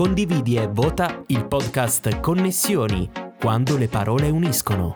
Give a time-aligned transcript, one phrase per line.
[0.00, 4.94] Condividi e vota il podcast Connessioni, quando le parole uniscono.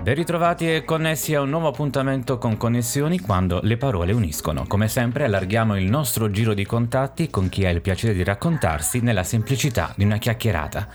[0.00, 4.64] Ben ritrovati e connessi a un nuovo appuntamento con Connessioni quando le parole uniscono.
[4.68, 9.00] Come sempre allarghiamo il nostro giro di contatti con chi ha il piacere di raccontarsi
[9.00, 10.88] nella semplicità di una chiacchierata.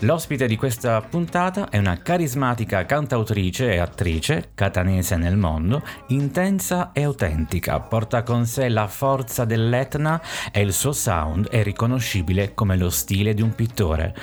[0.00, 7.04] L'ospite di questa puntata è una carismatica cantautrice e attrice, catanese nel mondo, intensa e
[7.04, 10.20] autentica, porta con sé la forza dell'Etna
[10.52, 14.14] e il suo sound è riconoscibile come lo stile di un pittore.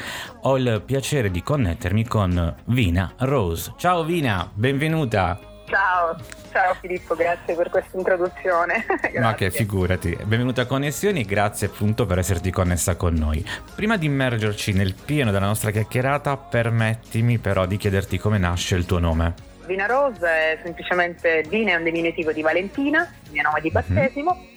[0.41, 3.73] Ho il piacere di connettermi con Vina Rose.
[3.77, 5.50] Ciao Vina, benvenuta!
[5.71, 6.17] Ciao,
[6.51, 8.85] ciao Filippo, grazie per questa introduzione.
[9.17, 13.41] Ma che figurati, benvenuta a Connessioni, grazie appunto per esserti connessa con noi.
[13.73, 18.85] Prima di immergerci nel pieno della nostra chiacchierata, permettimi però di chiederti come nasce il
[18.85, 19.33] tuo nome.
[19.65, 23.73] Vina Rose è semplicemente Vina è un diminutivo di Valentina, il mio nome di mhm.
[23.73, 24.35] battesimo.
[24.35, 24.50] Mm-hmm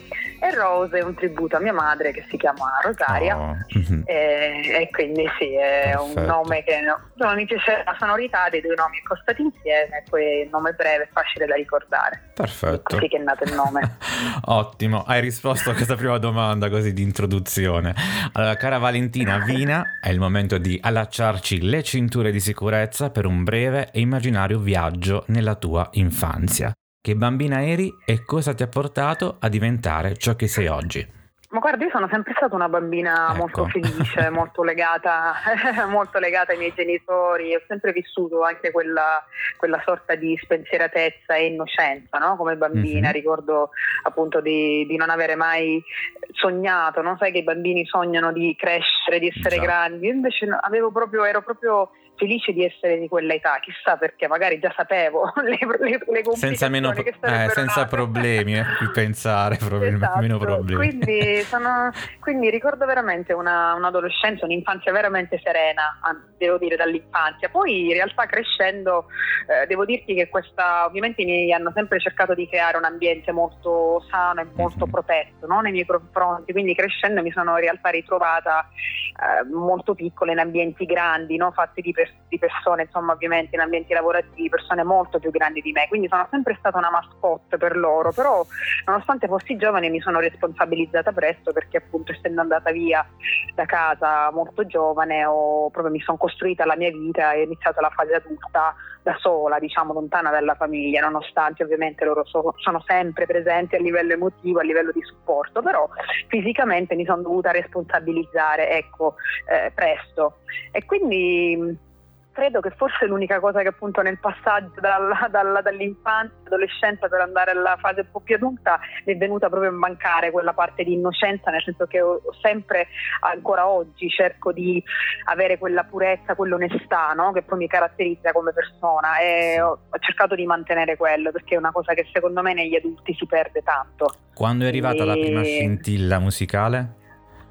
[0.45, 3.57] e Rose è un tributo a mia madre che si chiama Rosaria oh.
[4.05, 6.21] e, e, quindi sì è Perfetto.
[6.21, 10.43] un nome che no, mi piace la sonorità dei due nomi accostati insieme e poi
[10.43, 12.97] il nome breve e facile da ricordare Perfetto.
[12.97, 13.97] Così che è nato il nome.
[14.47, 17.95] Ottimo, hai risposto a questa prima domanda così di introduzione.
[18.33, 23.45] Allora, cara Valentina Vina, è il momento di allacciarci le cinture di sicurezza per un
[23.45, 26.73] breve e immaginario viaggio nella tua infanzia.
[27.05, 31.07] Che bambina eri e cosa ti ha portato a diventare ciò che sei oggi?
[31.51, 33.37] Ma guarda, io sono sempre stata una bambina ecco.
[33.37, 35.35] molto felice, molto legata,
[35.91, 39.23] molto legata ai miei genitori, ho sempre vissuto anche quella,
[39.59, 42.37] quella sorta di spensieratezza e innocenza, no?
[42.37, 43.13] Come bambina, mm-hmm.
[43.13, 43.69] ricordo
[44.05, 45.85] appunto di, di, non avere mai
[46.33, 47.19] sognato, no?
[47.19, 49.63] Sai che i bambini sognano di crescere, di essere Già.
[49.63, 50.47] grandi, io invece
[50.91, 55.59] proprio, ero proprio felice di essere di quella età, chissà perché magari già sapevo le,
[55.81, 60.21] le, le senza, meno, eh, senza problemi, a cui pensare, probabilmente esatto.
[60.21, 60.89] meno problemi.
[60.89, 61.91] Quindi, sono,
[62.21, 65.99] quindi ricordo veramente una, un'adolescenza, un'infanzia veramente serena,
[66.37, 67.49] devo dire dall'infanzia.
[67.49, 69.07] Poi in realtà crescendo
[69.47, 73.33] eh, devo dirti che questa, ovviamente i miei hanno sempre cercato di creare un ambiente
[73.33, 74.91] molto sano e molto mm-hmm.
[74.91, 75.61] protetto no?
[75.61, 78.69] nei miei confronti, quindi crescendo mi sono in realtà ritrovata
[79.15, 81.53] eh, molto piccola in ambienti grandi, no?
[81.53, 85.73] fatti di, per, di, persone, insomma ovviamente in ambienti lavorativi, persone molto più grandi di
[85.73, 88.45] me, quindi sono sempre stata una mascotte per loro, però
[88.87, 93.07] nonostante fossi giovane mi sono responsabilizzata presto perché appunto essendo andata via
[93.55, 97.81] da casa molto giovane ho, proprio mi sono costruita la mia vita e ho iniziato
[97.81, 103.27] la fase adulta da sola, diciamo lontana dalla famiglia, nonostante ovviamente loro so, sono sempre
[103.27, 105.87] presenti a livello emotivo, a livello di supporto, però
[106.29, 109.17] fisicamente mi sono dovuta responsabilizzare ecco,
[109.47, 110.39] eh, presto.
[110.73, 111.93] E quindi
[112.35, 117.53] credo che forse l'unica cosa che appunto nel passaggio dalla, dalla, dall'infanzia all'adolescenza per andare
[117.53, 120.93] alla fase un po' più adulta mi è venuta proprio a mancare quella parte di
[120.93, 122.89] innocenza, nel senso che ho, sempre,
[123.21, 124.83] ancora oggi, cerco di
[125.25, 127.33] avere quella purezza, quell'onestà no?
[127.33, 131.59] che poi mi caratterizza come persona e ho, ho, cercato di mantenere quello perché è
[131.59, 134.15] una cosa che secondo me negli adulti si perde tanto.
[134.35, 135.07] Quando è arrivata e...
[135.07, 137.03] la prima scintilla musicale?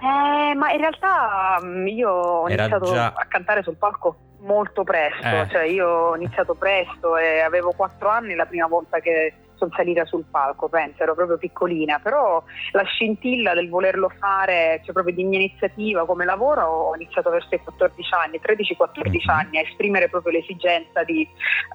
[0.04, 3.14] Eh, ma in realtà mm, io ho Era iniziato già...
[3.16, 5.48] a cantare sul palco molto presto, eh.
[5.50, 10.04] cioè io ho iniziato presto e avevo quattro anni la prima volta che sono salita
[10.04, 15.24] sul palco, penso, ero proprio piccolina, però la scintilla del volerlo fare, cioè proprio di
[15.24, 19.30] mia iniziativa come lavoro, ho iniziato verso i 14 anni, 13-14 mm-hmm.
[19.30, 21.26] anni, a esprimere proprio l'esigenza di,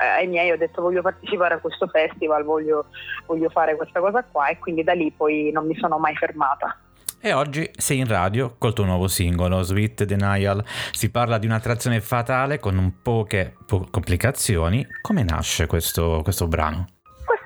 [0.03, 2.87] eh, ai miei, ho detto voglio partecipare a questo festival, voglio,
[3.25, 6.77] voglio fare questa cosa qua e quindi da lì poi non mi sono mai fermata.
[7.21, 10.65] E oggi sei in radio col tuo nuovo singolo, Sweet Denial.
[10.93, 13.56] Si parla di un'attrazione fatale con poche
[13.91, 14.87] complicazioni.
[15.03, 16.98] Come nasce questo, questo brano?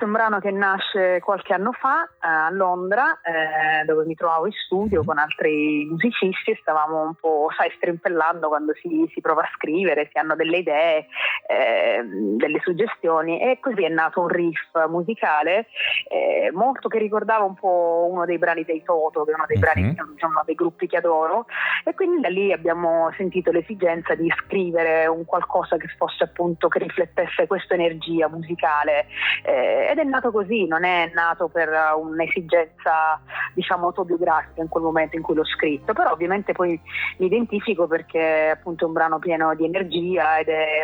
[0.03, 4.17] Questo è un brano che nasce qualche anno fa eh, a Londra, eh, dove mi
[4.17, 5.07] trovavo in studio mm-hmm.
[5.07, 10.09] con altri musicisti e stavamo un po', sai, strimpellando quando si, si prova a scrivere,
[10.11, 11.07] si hanno delle idee,
[11.47, 15.67] eh, delle suggestioni e così è nato un riff musicale
[16.09, 19.59] eh, molto che ricordava un po' uno dei brani dei Toto, che è uno dei,
[19.61, 20.17] brani, mm-hmm.
[20.21, 21.47] uno dei gruppi che adoro
[21.85, 26.81] e quindi da lì abbiamo sentito l'esigenza di scrivere un qualcosa che fosse appunto, che
[26.81, 29.07] riflettesse questa energia musicale
[29.45, 33.21] eh, ed è nato così, non è nato per un'esigenza
[33.55, 36.81] diciamo autobiografica in quel momento in cui l'ho scritto, però ovviamente poi
[37.19, 40.83] mi identifico perché appunto è un brano pieno di energia ed è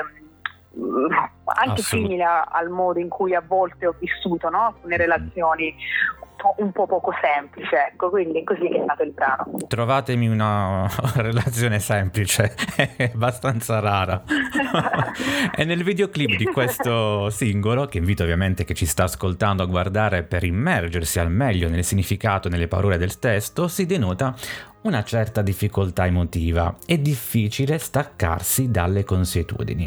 [0.78, 1.06] mm,
[1.44, 4.76] anche simile al modo in cui a volte ho vissuto no?
[4.82, 5.74] le relazioni
[6.56, 9.56] un po' poco semplice, ecco, quindi così è nato il brano.
[9.66, 14.22] Trovatemi una relazione semplice, è abbastanza rara.
[15.54, 20.22] e nel videoclip di questo singolo, che invito ovviamente chi ci sta ascoltando a guardare
[20.22, 24.34] per immergersi al meglio nel significato e nelle parole del testo, si denota
[24.82, 29.86] una certa difficoltà emotiva, è difficile staccarsi dalle consuetudini.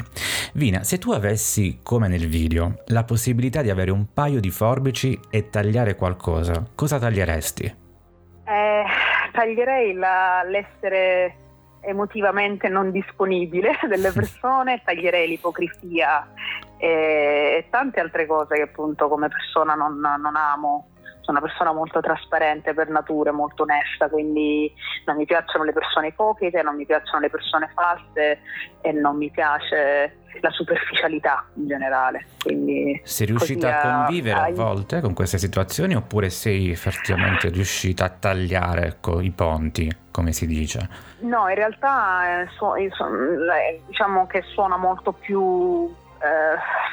[0.53, 5.19] Vina, se tu avessi, come nel video, la possibilità di avere un paio di forbici
[5.29, 7.75] e tagliare qualcosa, cosa taglieresti?
[8.43, 8.83] Eh,
[9.31, 11.35] taglierei la, l'essere
[11.81, 16.27] emotivamente non disponibile delle persone, taglierei l'ipocrisia
[16.77, 20.90] e, tante altre cose che appunto come persona non, non amo
[21.21, 24.71] sono una persona molto trasparente per natura, molto onesta, quindi
[25.05, 28.41] non mi piacciono le persone ipocrite, non mi piacciono le persone false
[28.81, 32.25] e non mi piace la superficialità in generale.
[32.41, 38.09] Quindi sei riuscita a convivere a, volte con queste situazioni oppure sei effettivamente riuscita a
[38.09, 40.89] tagliare ecco, i ponti, come si dice?
[41.19, 45.93] No, in realtà eh, su, eh, diciamo che suona molto più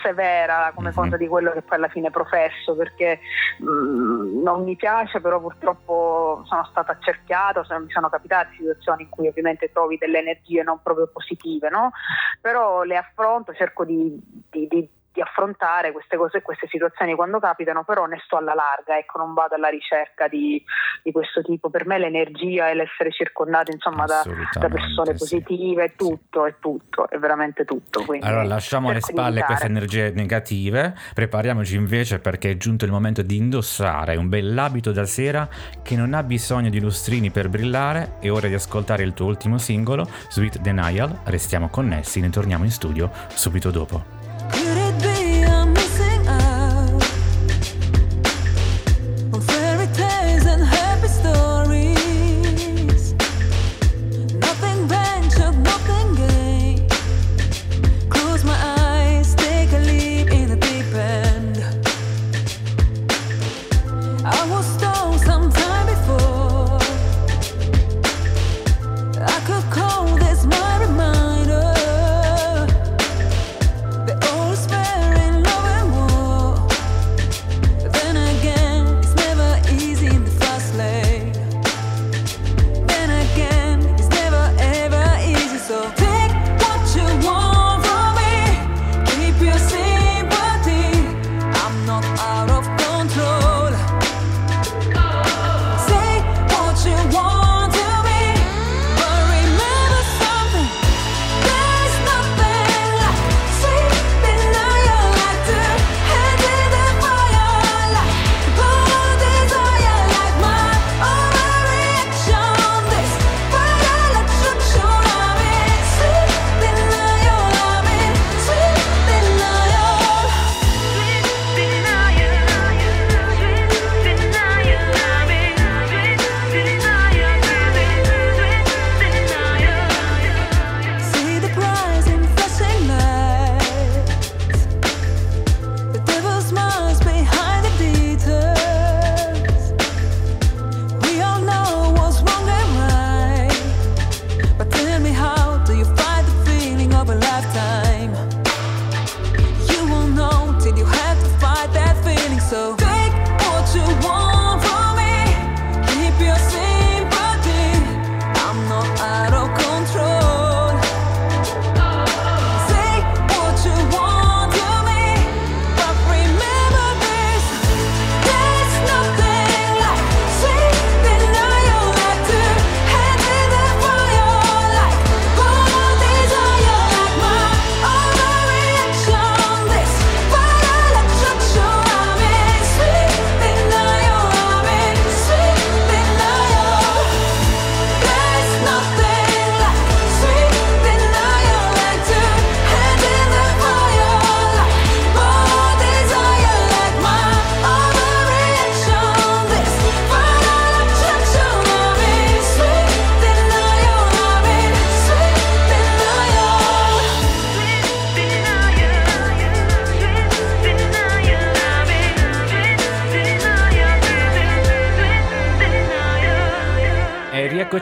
[0.03, 0.97] severa come mm-hmm.
[0.97, 3.21] cosa di quello che poi alla fine professo perché
[3.59, 9.09] mh, mm, non mi piace però purtroppo sono stata accerchiata mi sono capitate situazioni in
[9.09, 11.93] cui ovviamente trovi delle energie non proprio positive no?
[12.41, 14.19] però le affronto cerco di,
[14.51, 18.97] di, di di affrontare queste cose, queste situazioni quando capitano, però ne sto alla larga,
[18.97, 20.63] ecco, non vado alla ricerca di,
[21.03, 21.71] di questo tipo.
[21.71, 24.23] Per me l'energia e l'essere circondato insomma, da,
[24.59, 26.51] da, persone positive è tutto, sì.
[26.51, 28.05] è tutto, è veramente tutto.
[28.05, 33.23] Quindi allora lasciamo alle spalle queste energie negative, prepariamoci invece perché è giunto il momento
[33.23, 35.49] di indossare un bell'abito da sera
[35.83, 38.17] che non ha bisogno di lustrini per brillare.
[38.21, 41.21] È ora di ascoltare il tuo ultimo singolo, Sweet Denial.
[41.25, 44.18] Restiamo connessi, ne torniamo in studio subito dopo.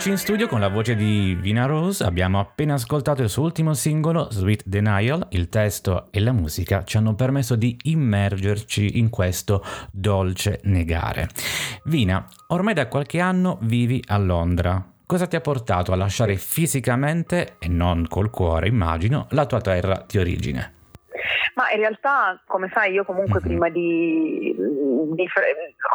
[0.07, 3.75] Eccoci in studio con la voce di Vina Rose, abbiamo appena ascoltato il suo ultimo
[3.75, 9.65] singolo, Sweet Denial, il testo e la musica ci hanno permesso di immergerci in questo
[9.91, 11.29] dolce negare.
[11.87, 14.93] Vina, ormai da qualche anno vivi a Londra.
[15.05, 20.05] Cosa ti ha portato a lasciare fisicamente, e non col cuore immagino, la tua terra
[20.07, 20.76] di origine?
[21.55, 23.49] Ma in realtà, come sai, io comunque mm-hmm.
[23.49, 24.55] prima di,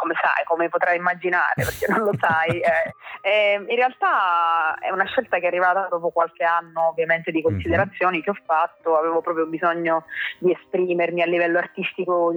[0.00, 2.60] come sai, come potrai immaginare, perché non lo sai.
[2.72, 2.94] Eh.
[3.24, 7.44] Eh, in realtà è una scelta che è arrivata dopo qualche anno ovviamente di mhm.
[7.44, 8.22] considerazioni mm-hmm.
[8.24, 10.06] che ho fatto, avevo proprio bisogno
[10.38, 12.32] di esprimermi a livello artistico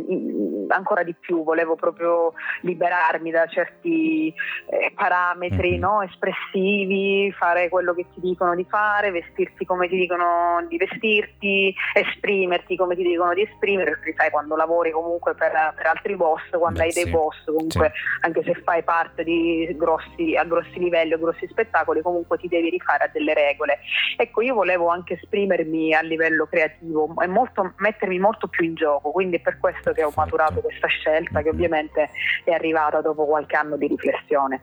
[0.67, 4.33] ancora di più, volevo proprio liberarmi da certi
[4.69, 5.79] eh, parametri mm-hmm.
[5.79, 6.01] no?
[6.01, 12.75] espressivi, fare quello che ti dicono di fare, vestirti come ti dicono di vestirti, esprimerti
[12.75, 16.79] come ti dicono di esprimere, perché sai quando lavori comunque per, per altri boss, quando
[16.79, 18.25] Beh, hai dei boss, comunque sì.
[18.25, 22.69] anche se fai parte di grossi, a grossi livelli o grossi spettacoli, comunque ti devi
[22.69, 23.79] rifare a delle regole.
[24.17, 29.11] Ecco, io volevo anche esprimermi a livello creativo e molto, mettermi molto più in gioco,
[29.11, 32.09] quindi è per questo che ho maturato questa scelta che ovviamente
[32.43, 34.61] è arrivata dopo qualche anno di riflessione.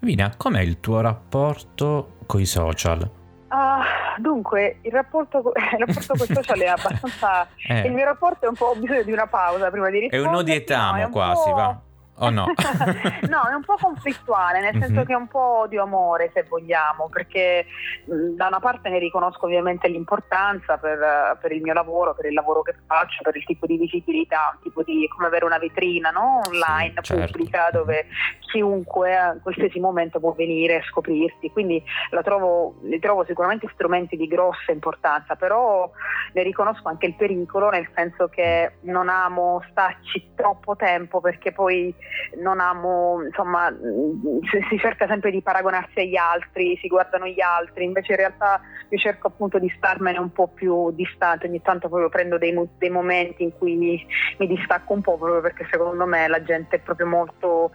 [0.00, 3.21] Vina, com'è il tuo rapporto con i social?
[3.52, 7.46] Uh, dunque, il rapporto, il rapporto con i social è abbastanza...
[7.68, 7.80] eh.
[7.86, 8.66] Il mio rapporto è un po'...
[8.66, 10.30] ho bisogno di una pausa prima di rispondere.
[10.30, 11.80] È un odietamo no, quasi, va
[12.22, 12.46] o no?
[13.28, 15.04] no, è un po' conflittuale, nel senso mm-hmm.
[15.04, 17.66] che è un po' odio-amore se vogliamo, perché
[18.06, 22.34] mh, da una parte ne riconosco ovviamente l'importanza per, per, il mio lavoro, per il
[22.34, 26.40] lavoro che faccio, per il tipo di visibilità, tipo di come avere una vetrina no?
[26.46, 27.32] online, sì, certo.
[27.32, 28.06] pubblica, dove
[28.52, 31.50] chiunque a qualsiasi momento può venire a scoprirti.
[31.50, 35.90] Quindi la trovo, li trovo sicuramente strumenti di grossa importanza, però
[36.34, 41.94] ne riconosco anche il pericolo, nel senso che non amo starci troppo tempo perché poi
[42.40, 43.72] non amo, insomma,
[44.68, 48.98] si cerca sempre di paragonarsi agli altri, si guardano gli altri, invece in realtà io
[48.98, 53.42] cerco appunto di starmene un po' più distante, ogni tanto proprio prendo dei, dei momenti
[53.42, 54.06] in cui mi,
[54.38, 57.70] mi, distacco un po' proprio perché secondo me la gente è proprio molto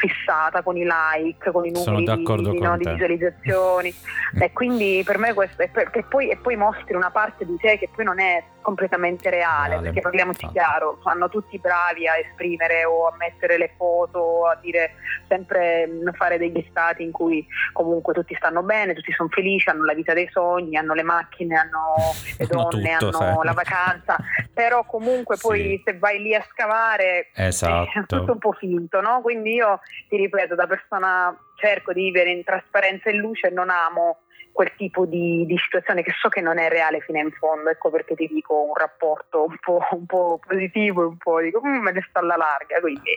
[0.00, 3.92] fissata con i like, con i numeri di, no, di, visualizzazioni
[4.40, 7.78] e quindi per me questo è perché poi, e poi mostri una parte di te
[7.78, 9.82] che poi non è completamente reale, reale.
[9.82, 14.92] perché parliamoci chiaro, fanno tutti bravi a esprimere o a mettere le foto, a dire
[15.28, 19.94] sempre fare degli stati in cui comunque tutti stanno bene, tutti sono felici, hanno la
[19.94, 21.94] vita dei sogni, hanno le macchine, hanno
[22.38, 23.44] le donne, tutto, hanno sai.
[23.44, 24.16] la vacanza,
[24.52, 25.82] però comunque poi sì.
[25.84, 27.90] se vai lì a scavare esatto.
[28.00, 29.20] è tutto un po' finto, no?
[29.22, 34.20] Quindi io ti ripeto, da persona cerco di vivere in trasparenza e luce non amo
[34.60, 37.88] quel tipo di, di, situazione che so che non è reale fino in fondo, ecco
[37.88, 41.92] perché ti dico un rapporto un po', un po positivo un po' dico mm, me
[41.92, 43.10] ne sto alla larga, quindi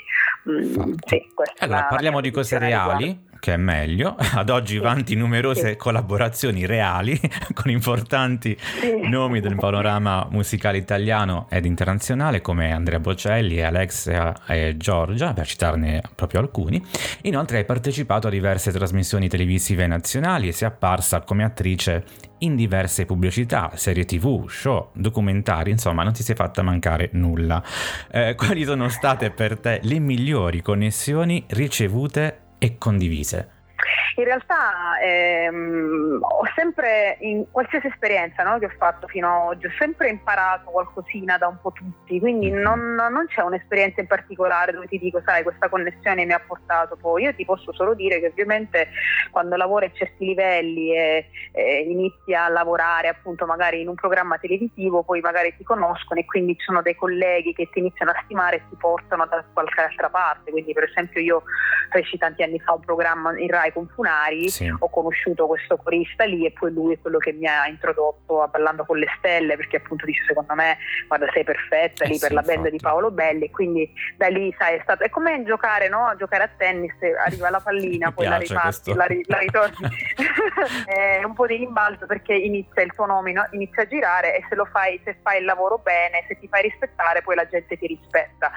[0.50, 1.22] mm, sì,
[1.58, 4.16] allora parliamo di cose reali che è meglio.
[4.36, 5.76] Ad oggi vanti numerose sì.
[5.76, 7.20] collaborazioni reali
[7.54, 9.06] con importanti sì.
[9.10, 16.02] nomi del panorama musicale italiano ed internazionale come Andrea Bocelli, Alexia e Giorgia, per citarne
[16.16, 16.82] proprio alcuni.
[17.24, 22.06] Inoltre hai partecipato a diverse trasmissioni televisive nazionali e sei apparsa come attrice
[22.40, 27.62] in diverse pubblicità, serie tv, show, documentari, insomma non ti sei fatta mancare nulla.
[28.10, 33.53] Eh, quali sono state per te le migliori connessioni ricevute e condivise.
[34.16, 39.66] In realtà ehm, ho sempre, in qualsiasi esperienza no, che ho fatto fino ad oggi,
[39.66, 42.62] ho sempre imparato qualcosina da un po' tutti, quindi mm-hmm.
[42.62, 46.96] non, non, c'è un'esperienza in particolare dove ti dico, sai, questa connessione mi ha portato
[46.96, 47.24] poi.
[47.24, 48.90] Io ti posso solo dire che ovviamente
[49.32, 54.38] quando lavori a certi livelli e, e inizi a lavorare appunto magari in un programma
[54.38, 58.22] televisivo, poi magari ti conoscono e quindi ci sono dei colleghi che ti iniziano a
[58.24, 60.52] stimare e ti portano da qualche altra parte.
[60.52, 61.44] Quindi per esempio io
[61.90, 64.74] feci tanti anni fa un programma in Rai con Funari, sì.
[64.78, 68.48] ho conosciuto questo corista lì e poi lui è quello che mi ha introdotto a
[68.48, 70.78] Ballando con le Stelle perché appunto dice secondo me
[71.08, 74.28] guarda sei perfetta eh lì sì, per la band di Paolo Belli e quindi da
[74.28, 76.06] lì sai è stato è come giocare no?
[76.06, 76.94] a giocare a tennis
[77.26, 79.88] arriva la pallina poi la riparti la, la ritorni
[80.86, 84.56] è un po' di rimbalzo perché inizia il tuo nome inizia a girare e se
[84.56, 87.88] lo fai se fai il lavoro bene se ti fai rispettare poi la gente ti
[87.88, 88.52] rispetta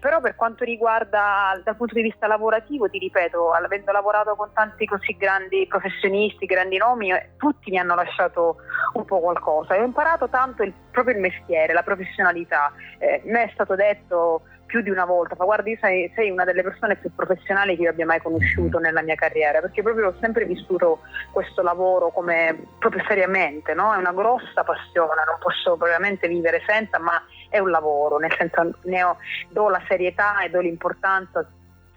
[0.00, 4.86] però per quanto riguarda dal punto di vista lavorativo ti ripeto avendo lavorato con tanti
[4.86, 8.56] così grandi professionisti, grandi nomi, eh, tutti mi hanno lasciato
[8.94, 9.74] un po' qualcosa.
[9.74, 12.72] ho imparato tanto il, proprio il mestiere, la professionalità.
[12.98, 14.42] Eh, mi è stato detto
[14.72, 17.90] più di una volta, ma guardi, sei, sei, una delle persone più professionali che io
[17.90, 18.86] abbia mai conosciuto mm-hmm.
[18.86, 23.92] nella mia carriera, perché proprio ho sempre vissuto questo lavoro come proprio seriamente, no?
[23.92, 28.78] È una grossa passione, non posso propriamente vivere senza, ma è un lavoro, nel senso
[28.84, 29.18] ne ho,
[29.50, 31.46] do la serietà e do l'importanza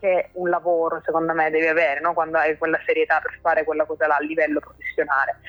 [0.05, 2.13] che un lavoro secondo me devi avere no?
[2.13, 5.39] quando hai quella serietà per fare quella cosa là a livello professionale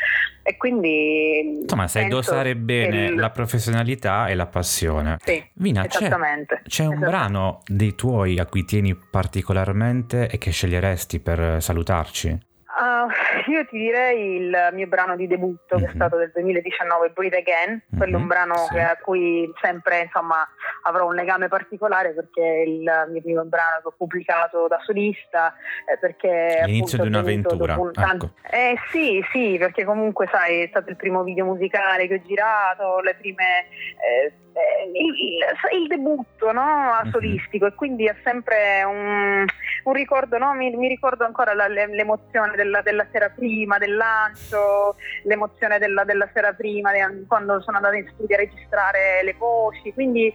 [0.42, 3.14] e quindi insomma sai dosare bene il...
[3.16, 6.10] la professionalità e la passione sì, Vina c'è,
[6.66, 12.45] c'è un brano dei tuoi a cui tieni particolarmente e che sceglieresti per salutarci?
[12.76, 13.09] Uh,
[13.50, 15.85] io ti direi il mio brano di debutto mm-hmm.
[15.85, 15.97] che è mhm.
[15.97, 17.97] stato del 2019, Breathe Again, mm-hmm.
[17.97, 18.28] quello è un mhm.
[18.28, 18.78] brano sì.
[18.78, 20.47] a cui sempre insomma,
[20.83, 25.54] avrò un legame particolare perché è il mio primo brano che ho pubblicato da solista,
[25.90, 27.78] eh, perché l'inizio di un'avventura.
[27.78, 28.30] Un ecco.
[28.50, 33.00] Eh sì, sì, perché comunque sai è stato il primo video musicale che ho girato,
[33.00, 33.68] le prime...
[34.04, 36.99] Eh, eh il, il, debutto no?
[37.04, 37.11] Mhm.
[37.11, 37.75] solistico mm-hmm.
[37.75, 39.45] e quindi è sempre un,
[39.85, 40.54] un ricordo, no?
[40.54, 46.28] mi, mi, ricordo ancora la, l'emozione della, della, sera prima, del lancio, l'emozione della, della
[46.32, 46.90] sera prima,
[47.26, 50.32] quando sono andata in studio a registrare le voci, quindi eh,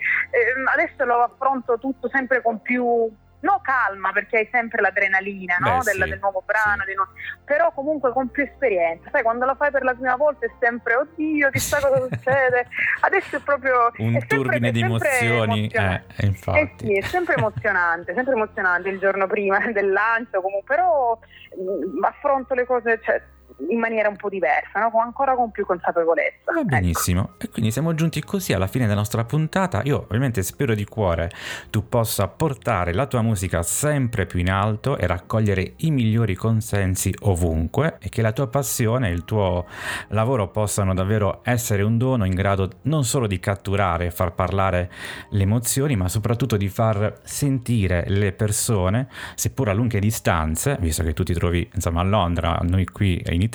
[0.74, 3.10] adesso lo affronto tutto sempre con più
[3.42, 5.78] no calma perché hai sempre l'adrenalina no?
[5.78, 6.94] Beh, del, sì, del, nuovo brano, sì.
[6.94, 7.08] no...
[7.46, 9.10] però comunque con più esperienza.
[9.12, 12.68] Sai, quando lo fai per la prima volta è sempre oddio, chissà cosa succede.
[13.02, 15.68] Adesso è proprio un è turbine di emozioni.
[15.68, 16.60] Eh, infatti.
[16.60, 21.18] Eh sì, è sempre emozionante, sempre emozionante il giorno prima del lancio, comunque, però
[21.56, 23.00] mh, mm, affronto le cose.
[23.04, 23.22] Cioè,
[23.70, 25.00] in maniera un po' diversa, no?
[25.00, 26.52] ancora con più consapevolezza.
[26.54, 27.46] Va benissimo, ecco.
[27.46, 29.82] e quindi siamo giunti così alla fine della nostra puntata.
[29.84, 31.30] Io ovviamente spero di cuore
[31.70, 37.14] tu possa portare la tua musica sempre più in alto e raccogliere i migliori consensi
[37.22, 39.66] ovunque e che la tua passione e il tuo
[40.10, 44.92] lavoro possano davvero essere un dono in grado non solo di catturare e far parlare
[45.30, 51.14] le emozioni, ma soprattutto di far sentire le persone, seppur a lunghe distanze, visto che
[51.14, 53.51] tu ti trovi insomma a Londra, noi qui in Italia,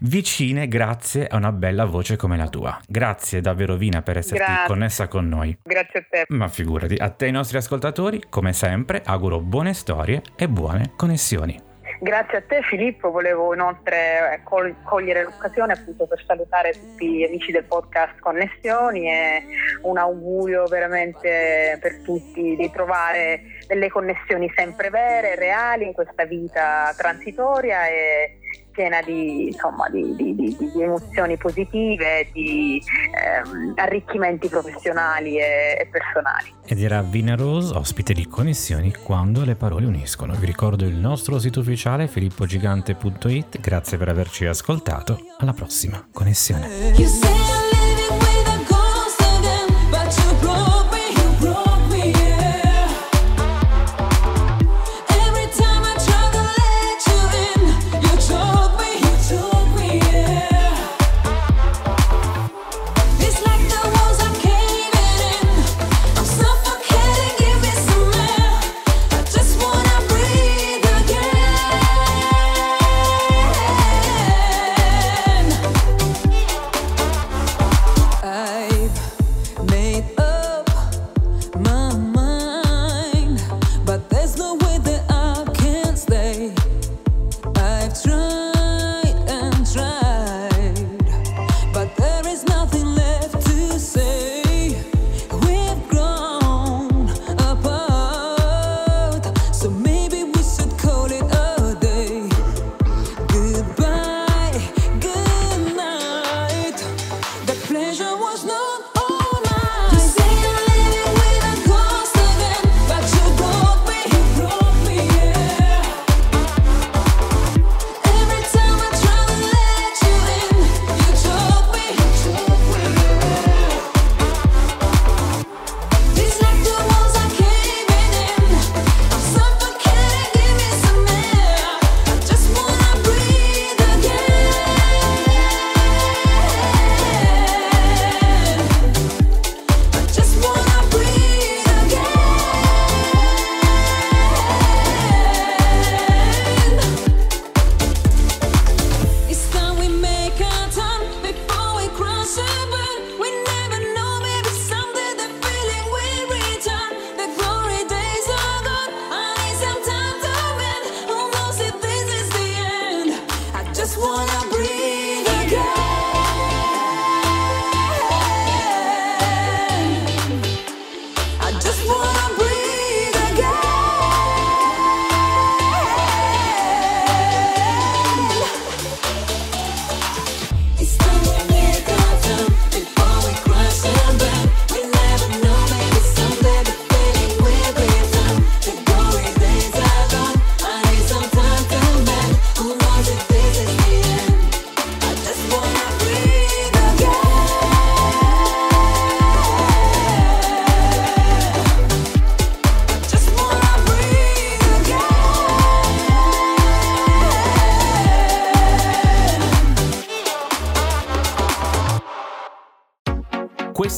[0.00, 2.78] vicine grazie a una bella voce come la tua.
[2.86, 4.66] Grazie davvero Vina per esserti grazie.
[4.66, 5.56] connessa con noi.
[5.62, 6.24] Grazie a te.
[6.28, 11.70] Ma figurati, a te ai nostri ascoltatori, come sempre, auguro buone storie e buone connessioni.
[12.02, 17.52] Grazie a te Filippo, volevo inoltre eh, cogliere l'occasione appunto per salutare tutti gli amici
[17.52, 19.44] del podcast Connessioni e
[19.82, 26.92] un augurio veramente per tutti di trovare delle connessioni sempre vere, reali in questa vita
[26.96, 28.38] transitoria e
[28.72, 32.82] piena di, insomma, di, di, di emozioni positive, di
[33.14, 36.52] ehm, arricchimenti professionali e, e, personali.
[36.64, 40.34] Ed era Vina Rose, ospite di Connessioni quando le parole uniscono.
[40.34, 43.60] Vi ricordo il nostro sito ufficiale filippogigante.it.
[43.60, 45.18] Grazie per averci ascoltato.
[45.38, 47.51] Alla prossima Connessione.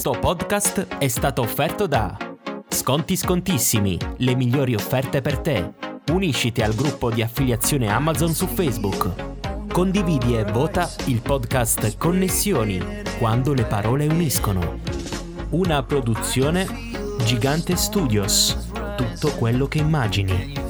[0.05, 2.15] Questo podcast è stato offerto da
[2.67, 5.73] Sconti scontissimi, le migliori offerte per te.
[6.11, 9.09] Unisciti al gruppo di affiliazione Amazon su Facebook.
[9.71, 14.77] Condividi e vota il podcast Connessioni quando le parole uniscono.
[15.49, 16.67] Una produzione
[17.23, 18.69] Gigante Studios.
[18.95, 20.64] Tutto quello che immagini.